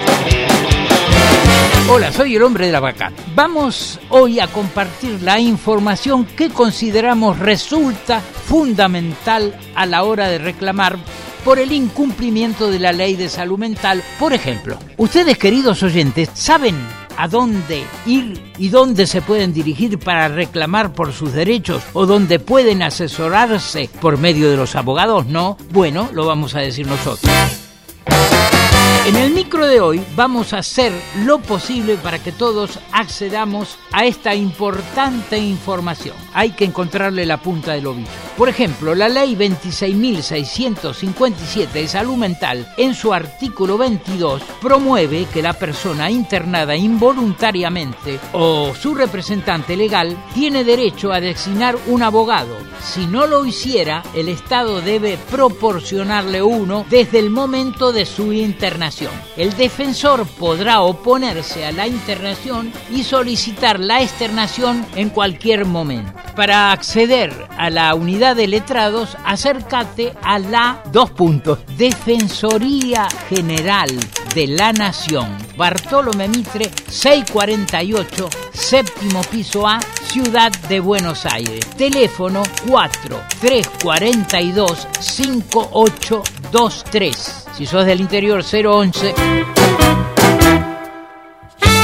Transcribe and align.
Hola, 1.88 2.10
soy 2.10 2.36
el 2.36 2.42
hombre 2.42 2.66
de 2.66 2.72
la 2.72 2.80
vaca. 2.80 3.12
Vamos 3.34 4.00
hoy 4.08 4.40
a 4.40 4.46
compartir 4.46 5.20
la 5.22 5.38
información 5.38 6.24
que 6.24 6.48
consideramos 6.48 7.38
resulta 7.38 8.20
fundamental 8.20 9.54
a 9.74 9.84
la 9.84 10.04
hora 10.04 10.28
de 10.28 10.38
reclamar 10.38 10.98
por 11.44 11.58
el 11.58 11.72
incumplimiento 11.72 12.70
de 12.70 12.78
la 12.78 12.92
ley 12.92 13.16
de 13.16 13.28
salud 13.28 13.58
mental. 13.58 14.02
Por 14.18 14.32
ejemplo, 14.32 14.78
ustedes 14.96 15.36
queridos 15.38 15.82
oyentes, 15.82 16.30
¿saben 16.34 16.76
a 17.16 17.28
dónde 17.28 17.84
ir 18.06 18.40
y 18.58 18.68
dónde 18.68 19.06
se 19.06 19.20
pueden 19.20 19.52
dirigir 19.52 19.98
para 19.98 20.28
reclamar 20.28 20.92
por 20.92 21.12
sus 21.12 21.32
derechos 21.32 21.82
o 21.92 22.06
dónde 22.06 22.38
pueden 22.38 22.82
asesorarse 22.82 23.90
por 24.00 24.18
medio 24.18 24.50
de 24.50 24.56
los 24.56 24.76
abogados? 24.76 25.26
No, 25.26 25.56
bueno, 25.70 26.08
lo 26.12 26.26
vamos 26.26 26.54
a 26.54 26.60
decir 26.60 26.86
nosotros. 26.86 27.30
En 29.04 29.16
el 29.16 29.32
micro 29.32 29.66
de 29.66 29.80
hoy 29.80 30.00
vamos 30.14 30.52
a 30.52 30.58
hacer 30.58 30.92
lo 31.24 31.40
posible 31.40 31.96
para 31.96 32.20
que 32.20 32.30
todos 32.30 32.78
accedamos 32.92 33.76
a 33.90 34.04
esta 34.04 34.32
importante 34.32 35.38
información. 35.38 36.14
Hay 36.32 36.52
que 36.52 36.64
encontrarle 36.64 37.26
la 37.26 37.38
punta 37.38 37.72
del 37.72 37.88
ovillo. 37.88 38.08
Por 38.36 38.48
ejemplo, 38.48 38.94
la 38.94 39.08
ley 39.10 39.36
26.657 39.36 41.70
de 41.70 41.86
salud 41.86 42.16
mental, 42.16 42.66
en 42.78 42.94
su 42.94 43.12
artículo 43.12 43.76
22, 43.76 44.40
promueve 44.60 45.26
que 45.26 45.42
la 45.42 45.52
persona 45.52 46.10
internada 46.10 46.74
involuntariamente 46.74 48.18
o 48.32 48.72
su 48.74 48.94
representante 48.94 49.76
legal 49.76 50.16
tiene 50.32 50.64
derecho 50.64 51.12
a 51.12 51.20
designar 51.20 51.76
un 51.88 52.02
abogado. 52.02 52.56
Si 52.82 53.06
no 53.06 53.26
lo 53.26 53.44
hiciera, 53.44 54.02
el 54.14 54.30
Estado 54.30 54.80
debe 54.80 55.18
proporcionarle 55.30 56.40
uno 56.42 56.86
desde 56.88 57.18
el 57.18 57.28
momento 57.28 57.92
de 57.92 58.06
su 58.06 58.32
internación. 58.32 59.12
El 59.36 59.54
defensor 59.56 60.26
podrá 60.26 60.80
oponerse 60.80 61.66
a 61.66 61.72
la 61.72 61.86
internación 61.86 62.72
y 62.90 63.04
solicitar 63.04 63.78
la 63.78 64.00
externación 64.00 64.86
en 64.96 65.10
cualquier 65.10 65.66
momento. 65.66 66.14
Para 66.34 66.72
acceder 66.72 67.46
a 67.58 67.68
la 67.68 67.94
unidad 67.94 68.21
de 68.22 68.46
letrados, 68.46 69.18
acércate 69.24 70.14
a 70.22 70.38
la 70.38 70.80
dos 70.92 71.10
puntos 71.10 71.58
Defensoría 71.76 73.08
General 73.28 73.90
de 74.32 74.46
la 74.46 74.72
Nación. 74.72 75.36
Bartolomé 75.56 76.28
Mitre 76.28 76.70
648, 76.88 78.30
séptimo 78.52 79.22
piso 79.24 79.66
A, 79.66 79.80
Ciudad 80.04 80.52
de 80.68 80.78
Buenos 80.78 81.26
Aires. 81.26 81.66
Teléfono 81.76 82.44
4 82.68 83.20
342 83.40 84.86
5823. 85.00 87.46
Si 87.56 87.66
sos 87.66 87.84
del 87.84 88.00
interior 88.00 88.44
011. 88.44 89.61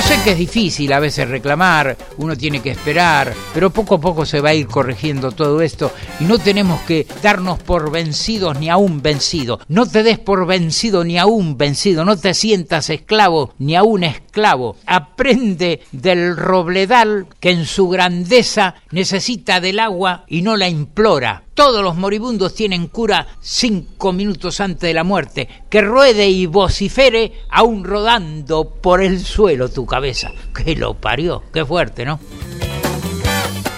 Yo 0.00 0.06
sé 0.06 0.24
que 0.24 0.30
es 0.30 0.38
difícil 0.38 0.94
a 0.94 0.98
veces 0.98 1.28
reclamar, 1.28 1.94
uno 2.16 2.34
tiene 2.34 2.62
que 2.62 2.70
esperar, 2.70 3.34
pero 3.52 3.68
poco 3.68 3.96
a 3.96 4.00
poco 4.00 4.24
se 4.24 4.40
va 4.40 4.48
a 4.48 4.54
ir 4.54 4.66
corrigiendo 4.66 5.30
todo 5.30 5.60
esto 5.60 5.92
y 6.18 6.24
no 6.24 6.38
tenemos 6.38 6.80
que 6.82 7.06
darnos 7.22 7.62
por 7.62 7.90
vencidos 7.90 8.58
ni 8.58 8.70
aún 8.70 9.02
vencido. 9.02 9.60
No 9.68 9.84
te 9.84 10.02
des 10.02 10.18
por 10.18 10.46
vencido 10.46 11.04
ni 11.04 11.18
aún 11.18 11.58
vencido, 11.58 12.06
no 12.06 12.16
te 12.16 12.32
sientas 12.32 12.88
esclavo 12.88 13.52
ni 13.58 13.76
aún 13.76 14.04
esclavo. 14.04 14.76
Aprende 14.86 15.82
del 15.92 16.34
robledal 16.34 17.26
que 17.38 17.50
en 17.50 17.66
su 17.66 17.90
grandeza 17.90 18.76
necesita 18.92 19.60
del 19.60 19.80
agua 19.80 20.24
y 20.28 20.40
no 20.40 20.56
la 20.56 20.70
implora. 20.70 21.42
Todos 21.60 21.82
los 21.82 21.94
moribundos 21.94 22.54
tienen 22.54 22.86
cura 22.86 23.26
cinco 23.38 24.14
minutos 24.14 24.62
antes 24.62 24.80
de 24.80 24.94
la 24.94 25.04
muerte. 25.04 25.46
Que 25.68 25.82
ruede 25.82 26.26
y 26.26 26.46
vocifere 26.46 27.42
aún 27.50 27.84
rodando 27.84 28.64
por 28.80 29.02
el 29.02 29.22
suelo 29.22 29.68
tu 29.68 29.84
cabeza. 29.84 30.30
Que 30.54 30.74
lo 30.74 30.94
parió. 30.94 31.42
Qué 31.52 31.62
fuerte, 31.66 32.06
¿no? 32.06 32.18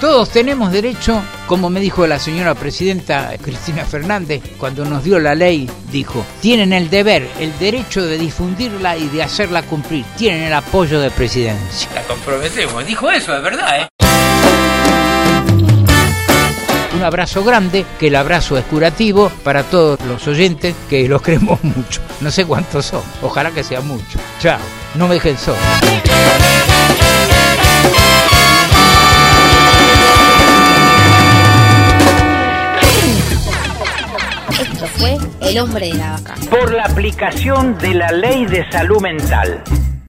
Todos 0.00 0.31
tenemos 0.31 0.71
derecho, 0.71 1.22
como 1.48 1.71
me 1.71 1.81
dijo 1.81 2.06
la 2.06 2.21
señora 2.21 2.54
presidenta 2.54 3.32
Cristina 3.42 3.84
Fernández 3.84 4.42
cuando 4.59 4.84
nos 4.84 5.03
dio 5.03 5.19
la 5.19 5.34
ley, 5.34 5.69
dijo, 5.91 6.25
tienen 6.41 6.72
el 6.72 6.88
deber, 6.88 7.28
el 7.41 7.56
derecho 7.59 8.04
de 8.04 8.16
difundirla 8.16 8.97
y 8.97 9.09
de 9.09 9.25
hacerla 9.25 9.62
cumplir. 9.62 10.04
Tienen 10.16 10.44
el 10.44 10.54
apoyo 10.54 11.00
de 11.00 11.10
presidencia. 11.10 11.88
La 11.97 12.03
comprometemos. 12.03 12.87
Dijo 12.87 13.10
eso, 13.10 13.32
de 13.32 13.41
verdad, 13.41 13.81
¿eh? 13.81 13.91
Un 17.02 17.06
abrazo 17.06 17.42
grande, 17.42 17.84
que 17.98 18.06
el 18.06 18.14
abrazo 18.14 18.56
es 18.56 18.64
curativo 18.66 19.28
para 19.42 19.64
todos 19.64 19.98
los 20.02 20.24
oyentes, 20.28 20.72
que 20.88 21.08
los 21.08 21.20
queremos 21.26 21.62
mucho. 21.64 22.00
No 22.20 22.30
sé 22.30 22.44
cuántos 22.44 22.86
son, 22.86 23.02
ojalá 23.22 23.50
que 23.50 23.64
sea 23.64 23.80
mucho. 23.80 24.20
Chao, 24.38 24.60
no 24.94 25.08
me 25.08 25.14
dejen 25.14 25.36
solo. 25.36 25.58
Esto 34.60 34.86
fue 34.96 35.18
El 35.41 35.58
hombre 35.58 35.88
de 35.88 35.94
la 35.94 36.12
vaca. 36.12 36.36
Por 36.48 36.72
la 36.72 36.84
aplicación 36.84 37.76
de 37.78 37.94
la 37.94 38.12
ley 38.12 38.46
de 38.46 38.70
salud 38.70 39.00
mental 39.00 39.60